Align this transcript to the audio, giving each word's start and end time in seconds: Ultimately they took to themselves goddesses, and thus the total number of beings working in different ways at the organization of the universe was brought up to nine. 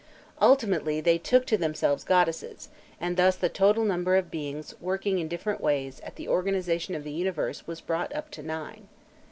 Ultimately 0.41 0.99
they 0.99 1.19
took 1.19 1.45
to 1.45 1.57
themselves 1.59 2.03
goddesses, 2.03 2.69
and 2.99 3.17
thus 3.17 3.35
the 3.35 3.49
total 3.49 3.83
number 3.83 4.15
of 4.15 4.31
beings 4.31 4.73
working 4.81 5.19
in 5.19 5.27
different 5.27 5.61
ways 5.61 5.99
at 5.99 6.15
the 6.15 6.27
organization 6.27 6.95
of 6.95 7.03
the 7.03 7.11
universe 7.13 7.67
was 7.67 7.81
brought 7.81 8.11
up 8.15 8.31
to 8.31 8.41
nine. 8.41 8.87